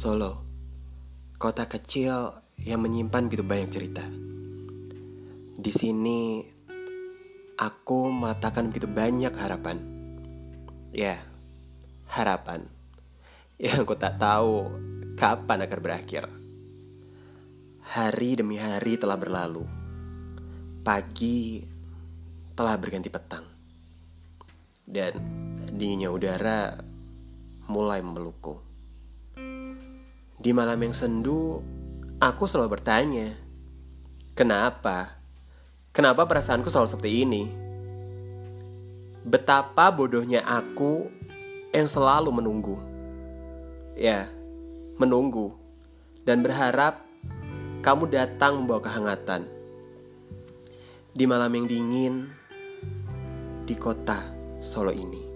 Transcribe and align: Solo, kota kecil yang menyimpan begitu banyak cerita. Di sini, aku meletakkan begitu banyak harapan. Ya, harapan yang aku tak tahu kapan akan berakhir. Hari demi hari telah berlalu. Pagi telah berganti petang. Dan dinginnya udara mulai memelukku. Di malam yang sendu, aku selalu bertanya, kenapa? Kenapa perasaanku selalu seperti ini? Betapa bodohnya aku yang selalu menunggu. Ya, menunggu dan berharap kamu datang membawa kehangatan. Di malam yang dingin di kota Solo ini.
Solo, 0.00 0.32
kota 1.36 1.68
kecil 1.68 2.32
yang 2.56 2.80
menyimpan 2.80 3.28
begitu 3.28 3.44
banyak 3.44 3.68
cerita. 3.68 4.00
Di 5.60 5.68
sini, 5.68 6.40
aku 7.60 8.08
meletakkan 8.08 8.72
begitu 8.72 8.88
banyak 8.88 9.28
harapan. 9.36 9.76
Ya, 10.96 11.20
harapan 12.08 12.64
yang 13.60 13.84
aku 13.84 13.92
tak 13.92 14.16
tahu 14.16 14.72
kapan 15.20 15.68
akan 15.68 15.80
berakhir. 15.84 16.24
Hari 17.84 18.40
demi 18.40 18.56
hari 18.56 18.96
telah 18.96 19.20
berlalu. 19.20 19.68
Pagi 20.80 21.60
telah 22.56 22.72
berganti 22.80 23.12
petang. 23.12 23.44
Dan 24.80 25.12
dinginnya 25.76 26.08
udara 26.08 26.72
mulai 27.68 28.00
memelukku. 28.00 28.69
Di 30.40 30.56
malam 30.56 30.80
yang 30.80 30.96
sendu, 30.96 31.60
aku 32.16 32.48
selalu 32.48 32.80
bertanya, 32.80 33.36
kenapa? 34.32 35.20
Kenapa 35.92 36.24
perasaanku 36.24 36.72
selalu 36.72 36.88
seperti 36.88 37.12
ini? 37.28 37.42
Betapa 39.20 39.92
bodohnya 39.92 40.40
aku 40.40 41.12
yang 41.76 41.84
selalu 41.84 42.32
menunggu. 42.32 42.80
Ya, 43.92 44.32
menunggu 44.96 45.60
dan 46.24 46.40
berharap 46.40 47.04
kamu 47.84 48.08
datang 48.08 48.64
membawa 48.64 48.80
kehangatan. 48.80 49.44
Di 51.12 51.28
malam 51.28 51.52
yang 51.52 51.68
dingin 51.68 52.14
di 53.68 53.76
kota 53.76 54.40
Solo 54.64 54.88
ini. 54.88 55.29